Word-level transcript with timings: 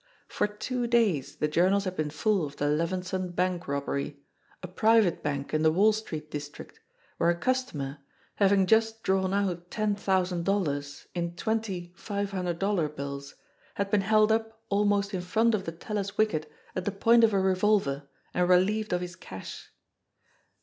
THE 0.29 0.33
MESSAGE 0.33 0.37
77 0.57 0.57
For 0.57 0.59
two 0.59 0.87
days 0.87 1.35
the 1.35 1.47
journals 1.47 1.83
had 1.83 1.95
been 1.95 2.09
full 2.09 2.43
of 2.43 2.55
the 2.55 2.65
Levenson 2.69 3.35
Bank 3.35 3.67
robbery, 3.67 4.17
a 4.63 4.67
private 4.67 5.21
bank 5.21 5.53
in 5.53 5.61
the 5.61 5.71
Wall 5.71 5.93
Street 5.93 6.31
district, 6.31 6.79
where 7.17 7.29
a 7.29 7.35
customer, 7.35 7.99
having 8.37 8.65
just 8.65 9.03
drawn 9.03 9.31
out 9.31 9.69
ten 9.69 9.93
thousand 9.93 10.45
dol 10.45 10.63
lars 10.63 11.05
in 11.13 11.35
twenty 11.35 11.93
five 11.95 12.31
hundred 12.31 12.57
dollar 12.57 12.89
bills, 12.89 13.35
had 13.75 13.91
been 13.91 14.01
held 14.01 14.31
up 14.31 14.63
almost 14.69 15.13
in 15.13 15.21
front 15.21 15.53
of 15.53 15.65
the 15.65 15.71
teller's 15.71 16.17
wicket 16.17 16.51
at 16.75 16.85
the 16.85 16.91
point 16.91 17.23
of 17.23 17.31
a 17.31 17.39
re 17.39 17.53
volver 17.53 18.07
and 18.33 18.49
relieved 18.49 18.93
of 18.93 19.01
his 19.01 19.15
cash. 19.15 19.69